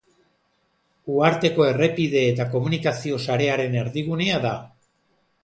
Uharteko 1.15 1.67
errepide 1.73 2.23
eta 2.31 2.47
komunikazio-sarearen 2.55 3.79
erdigunea 3.83 4.43
da. 4.49 4.57